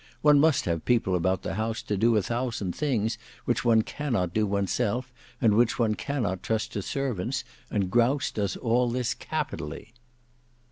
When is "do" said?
1.95-2.17, 4.33-4.47